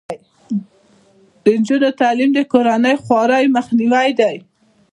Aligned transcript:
د 1.43 1.45
نجونو 1.59 1.89
تعلیم 2.01 2.29
د 2.35 2.39
کورنۍ 2.51 2.95
خوارۍ 3.03 3.45
مخنیوی 3.57 4.09
دی. 4.19 4.35